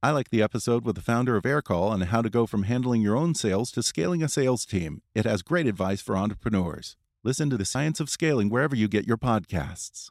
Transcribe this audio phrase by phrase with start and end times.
[0.00, 3.02] I like the episode with the founder of Aircall on how to go from handling
[3.02, 5.02] your own sales to scaling a sales team.
[5.12, 6.96] It has great advice for entrepreneurs.
[7.24, 10.10] Listen to the science of scaling wherever you get your podcasts.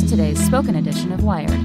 [0.00, 1.60] Here's today's spoken edition of Wired.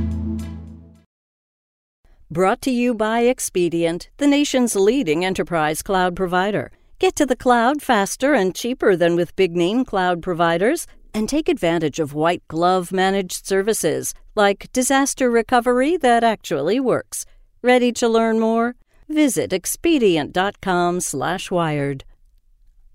[2.30, 6.69] Brought to you by Expedient, the nation's leading enterprise cloud provider.
[7.00, 11.47] Get to the cloud faster and cheaper than with big name cloud providers, and take
[11.47, 17.25] advantage of white glove managed services like disaster recovery that actually works.
[17.61, 18.75] Ready to learn more?
[19.08, 22.03] Visit expedient.com/wired.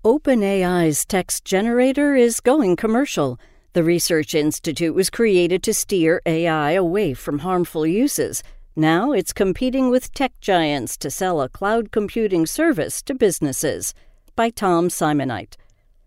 [0.03, 3.39] OpenAI's text generator is going commercial.
[3.73, 8.43] The Research Institute was created to steer AI away from harmful uses.
[8.75, 13.93] Now it's competing with tech giants to sell a cloud computing service to businesses.
[14.35, 15.55] By Tom Simonite.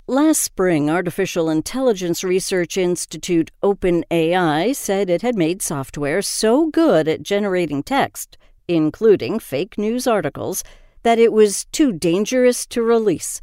[0.06, 7.22] Last spring, Artificial Intelligence Research Institute OpenAI said it had made software so good at
[7.22, 8.36] generating text,
[8.68, 10.64] including fake news articles,
[11.02, 13.40] that it was too dangerous to release.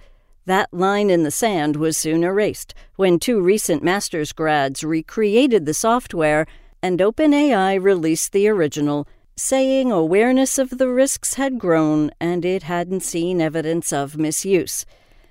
[0.51, 5.73] That line in the sand was soon erased when two recent master's grads recreated the
[5.73, 6.45] software
[6.81, 12.99] and OpenAI released the original, saying awareness of the risks had grown and it hadn't
[12.99, 14.85] seen evidence of misuse.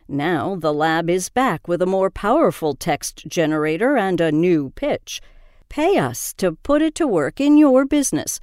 [0.09, 5.21] Now the lab is back with a more powerful text generator and a new pitch.
[5.69, 8.41] Pay us to put it to work in your business.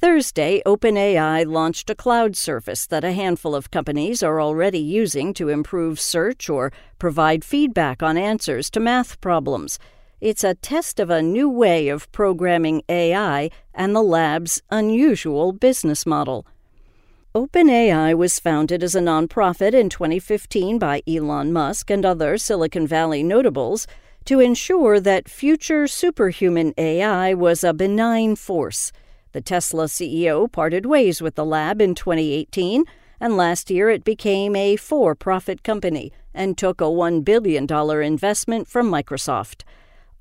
[0.00, 5.48] Thursday, OpenAI launched a cloud service that a handful of companies are already using to
[5.48, 9.76] improve search or provide feedback on answers to math problems.
[10.20, 16.06] It's a test of a new way of programming AI and the lab's unusual business
[16.06, 16.46] model.
[17.34, 23.24] OpenAI was founded as a nonprofit in 2015 by Elon Musk and other Silicon Valley
[23.24, 23.88] notables
[24.26, 28.92] to ensure that future superhuman AI was a benign force.
[29.32, 32.84] The Tesla CEO parted ways with the lab in 2018,
[33.20, 37.66] and last year it became a for profit company and took a $1 billion
[38.02, 39.64] investment from Microsoft.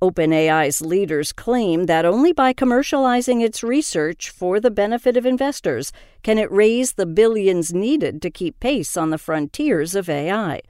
[0.01, 5.91] OpenAI's leaders claim that only by commercializing its research for the benefit of investors
[6.21, 10.61] can it raise the billions needed to keep pace on the frontiers of AI.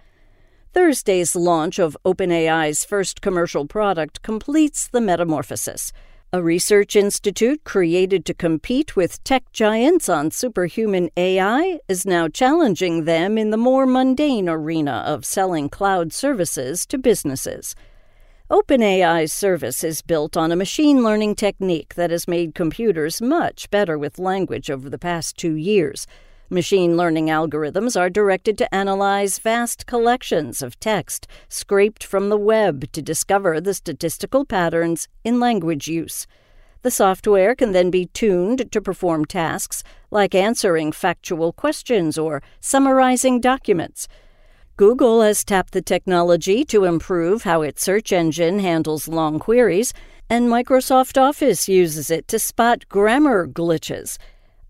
[0.74, 5.92] Thursday's launch of OpenAI's first commercial product completes the metamorphosis.
[6.34, 13.06] A research institute created to compete with tech giants on superhuman AI is now challenging
[13.06, 17.76] them in the more mundane arena of selling cloud services to businesses.
[18.52, 23.98] OpenAI's service is built on a machine learning technique that has made computers much better
[23.98, 26.08] with language over the past two years.
[26.50, 32.90] Machine learning algorithms are directed to analyze vast collections of text scraped from the web
[32.94, 36.26] to discover the statistical patterns in language use.
[36.84, 43.42] The software can then be tuned to perform tasks like answering factual questions or summarizing
[43.42, 44.08] documents.
[44.78, 49.92] Google has tapped the technology to improve how its search engine handles long queries,
[50.30, 54.18] and Microsoft Office uses it to spot grammar glitches.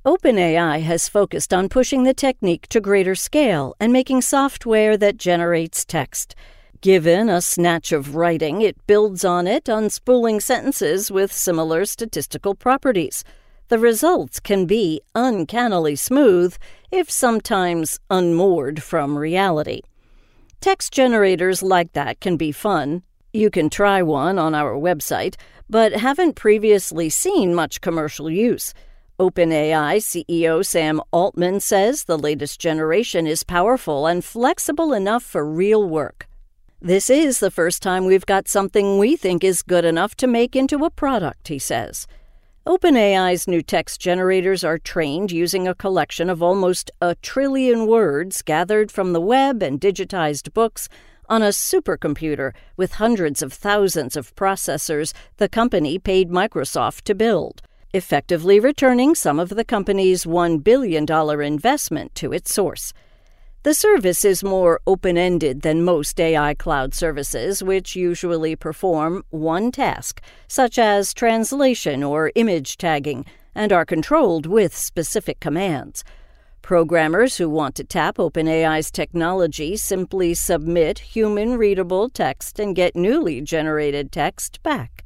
[0.08, 5.84] OpenAI has focused on pushing the technique to greater scale and making software that generates
[5.84, 6.34] text.
[6.80, 13.26] Given a snatch of writing, it builds on it, unspooling sentences with similar statistical properties.
[13.68, 16.56] The results can be uncannily smooth,
[16.90, 19.82] if sometimes unmoored from reality.
[20.62, 23.04] Text generators like that can be fun.
[23.34, 25.36] You can try one on our website,
[25.70, 28.74] but haven't previously seen much commercial use.
[29.20, 35.90] OpenAI CEO Sam Altman says the latest generation is powerful and flexible enough for real
[35.90, 36.28] work.
[36.80, 40.56] This is the first time we've got something we think is good enough to make
[40.56, 42.06] into a product, he says.
[42.68, 48.92] OpenAI's new text generators are trained using a collection of almost a trillion words gathered
[48.92, 50.90] from the web and digitized books
[51.28, 57.64] on a supercomputer with hundreds of thousands of processors the company paid Microsoft to build,
[57.94, 61.06] effectively returning some of the company's $1 billion
[61.42, 62.94] investment to its source.
[63.64, 69.72] The service is more open ended than most AI cloud services, which usually perform one
[69.72, 76.04] task, such as translation or image tagging, and are controlled with specific commands.
[76.62, 83.42] Programmers who want to tap OpenAI's technology simply submit human readable text and get newly
[83.42, 85.04] generated text back.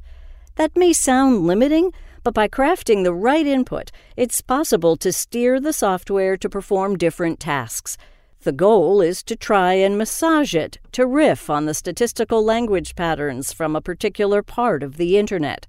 [0.55, 5.73] That may sound limiting, but by crafting the right input, it's possible to steer the
[5.73, 7.97] software to perform different tasks
[8.43, 13.53] the goal is to try and massage it to riff on the statistical language patterns
[13.53, 15.67] from a particular part of the Internet.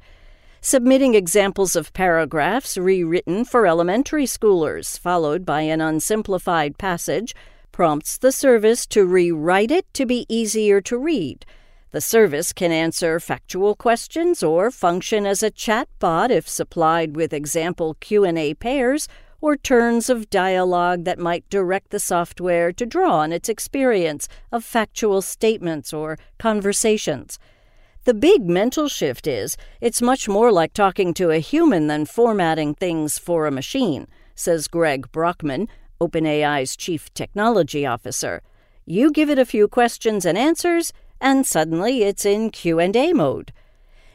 [0.62, 7.34] Submitting examples of paragraphs rewritten for elementary schoolers, followed by an unsimplified passage,
[7.72, 11.44] prompts the service to rewrite it to be easier to read.
[11.92, 17.98] The service can answer factual questions or function as a chatbot if supplied with example
[18.00, 19.08] Q&A pairs
[19.42, 24.64] or turns of dialogue that might direct the software to draw on its experience of
[24.64, 27.38] factual statements or conversations.
[28.04, 32.74] The big mental shift is it's much more like talking to a human than formatting
[32.74, 35.68] things for a machine, says Greg Brockman,
[36.00, 38.40] OpenAI's chief technology officer.
[38.86, 40.92] You give it a few questions and answers,
[41.22, 43.52] and suddenly it's in Q&A mode.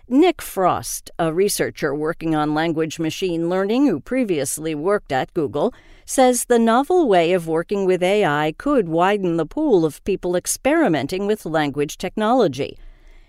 [0.09, 5.73] Nick Frosst, a researcher working on language machine learning who previously worked at Google,
[6.05, 11.27] says the novel way of working with AI could widen the pool of people experimenting
[11.27, 12.77] with language technology.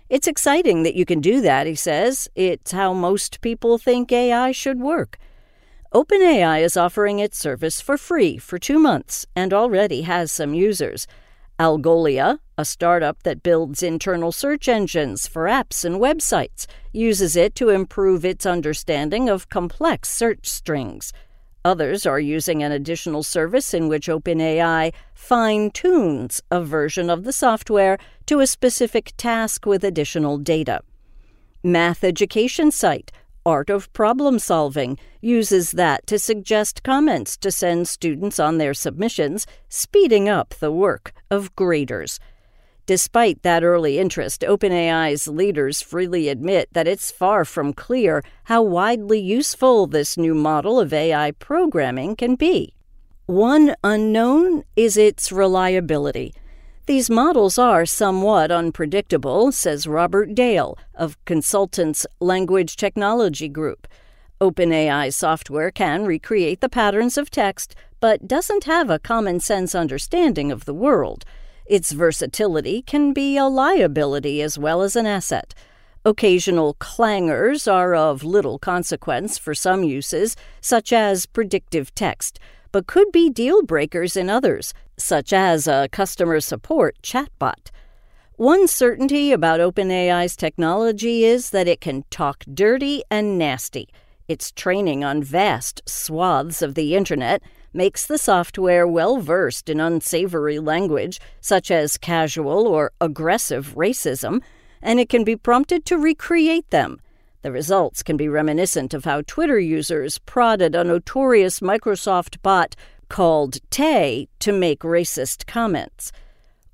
[0.09, 2.27] It's exciting that you can do that, he says.
[2.35, 5.17] It's how most people think AI should work.
[5.93, 11.07] OpenAI is offering its service for free for two months and already has some users.
[11.59, 17.67] Algolia, a startup that builds internal search engines for apps and websites, uses it to
[17.67, 21.11] improve its understanding of complex search strings.
[21.65, 27.33] Others are using an additional service in which OpenAI fine tunes a version of the
[27.33, 30.79] software to a specific task with additional data.
[31.61, 33.11] Math education site
[33.45, 39.45] Art of Problem Solving uses that to suggest comments to send students on their submissions,
[39.69, 42.19] speeding up the work of graders.
[42.85, 49.19] Despite that early interest, OpenAI's leaders freely admit that it's far from clear how widely
[49.19, 52.73] useful this new model of AI programming can be.
[53.27, 56.33] One unknown is its reliability.
[56.89, 63.87] These models are somewhat unpredictable, says Robert Dale of Consultants Language Technology Group.
[64.41, 70.51] OpenAI software can recreate the patterns of text, but doesn't have a common sense understanding
[70.51, 71.25] of the world.
[71.67, 75.53] Its versatility can be a liability as well as an asset.
[76.03, 82.39] Occasional clangers are of little consequence for some uses, such as predictive text
[82.71, 87.71] but could be deal breakers in others, such as a customer support chatbot.
[88.35, 93.89] One certainty about OpenAI's technology is that it can talk dirty and nasty.
[94.27, 97.41] Its training on vast swaths of the Internet
[97.73, 104.41] makes the software well versed in unsavory language, such as casual or aggressive racism,
[104.81, 106.99] and it can be prompted to recreate them.
[107.41, 112.75] The results can be reminiscent of how Twitter users prodded a notorious Microsoft bot
[113.09, 116.11] called Tay to make racist comments.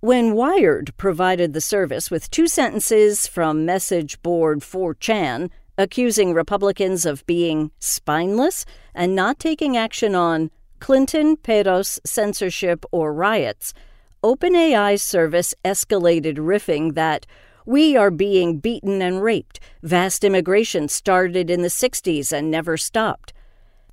[0.02, 7.26] When Wired provided the service with two sentences from message board 4chan accusing Republicans of
[7.26, 13.74] being spineless and not taking action on Clinton, Peros, censorship, or riots,
[14.24, 17.26] OpenAI's service escalated riffing that
[17.66, 19.60] we are being beaten and raped.
[19.82, 23.34] Vast immigration started in the 60s and never stopped.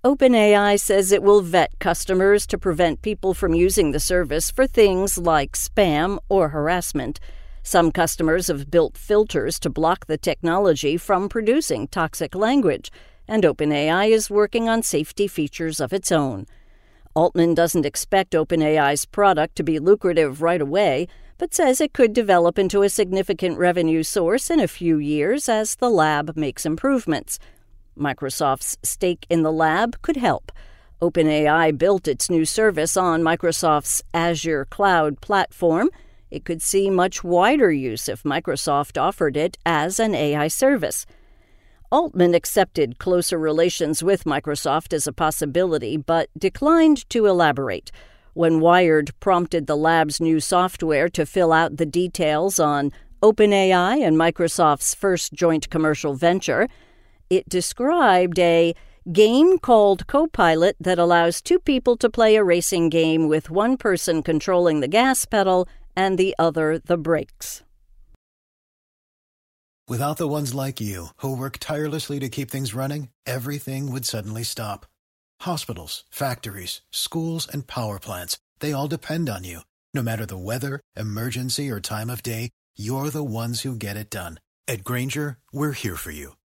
[0.04, 5.16] OpenAI says it will vet customers to prevent people from using the service for things
[5.16, 7.20] like spam or harassment.
[7.62, 12.90] Some customers have built filters to block the technology from producing toxic language,
[13.28, 16.48] and OpenAI is working on safety features of its own.
[17.14, 21.06] Altman doesn't expect OpenAI's product to be lucrative right away,
[21.38, 25.76] but says it could develop into a significant revenue source in a few years as
[25.76, 27.38] the lab makes improvements.
[27.98, 30.52] Microsoft's stake in the lab could help.
[31.00, 35.90] OpenAI built its new service on Microsoft's Azure cloud platform.
[36.30, 41.04] It could see much wider use if Microsoft offered it as an AI service.
[41.90, 47.90] Altman accepted closer relations with Microsoft as a possibility, but declined to elaborate.
[48.32, 54.16] When Wired prompted the lab's new software to fill out the details on OpenAI and
[54.16, 56.66] Microsoft's first joint commercial venture,
[57.32, 58.74] it described a
[59.10, 64.22] game called Copilot that allows two people to play a racing game with one person
[64.22, 67.62] controlling the gas pedal and the other the brakes.
[69.88, 74.44] Without the ones like you, who work tirelessly to keep things running, everything would suddenly
[74.44, 74.86] stop.
[75.40, 79.60] Hospitals, factories, schools, and power plants, they all depend on you.
[79.94, 84.08] No matter the weather, emergency, or time of day, you're the ones who get it
[84.08, 84.38] done.
[84.68, 86.36] At Grainger, we're here for you